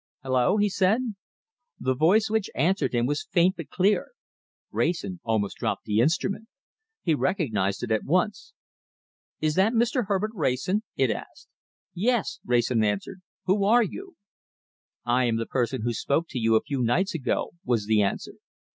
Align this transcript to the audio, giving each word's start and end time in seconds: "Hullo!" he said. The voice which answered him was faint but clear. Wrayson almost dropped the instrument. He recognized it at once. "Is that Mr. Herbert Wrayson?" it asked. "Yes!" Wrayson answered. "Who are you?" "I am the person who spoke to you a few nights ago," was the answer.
"Hullo!" 0.23 0.57
he 0.57 0.67
said. 0.67 1.13
The 1.79 1.93
voice 1.93 2.27
which 2.27 2.49
answered 2.55 2.91
him 2.91 3.05
was 3.05 3.27
faint 3.29 3.57
but 3.57 3.69
clear. 3.69 4.13
Wrayson 4.71 5.19
almost 5.23 5.57
dropped 5.57 5.83
the 5.85 5.99
instrument. 5.99 6.47
He 7.03 7.13
recognized 7.13 7.83
it 7.83 7.91
at 7.91 8.03
once. 8.03 8.53
"Is 9.41 9.53
that 9.53 9.73
Mr. 9.73 10.07
Herbert 10.07 10.31
Wrayson?" 10.33 10.81
it 10.95 11.11
asked. 11.11 11.49
"Yes!" 11.93 12.39
Wrayson 12.43 12.83
answered. 12.83 13.21
"Who 13.45 13.63
are 13.63 13.83
you?" 13.83 14.15
"I 15.05 15.25
am 15.25 15.37
the 15.37 15.45
person 15.45 15.83
who 15.83 15.93
spoke 15.93 16.25
to 16.29 16.39
you 16.39 16.55
a 16.55 16.61
few 16.63 16.81
nights 16.81 17.13
ago," 17.13 17.51
was 17.63 17.85
the 17.85 18.01
answer. 18.01 18.33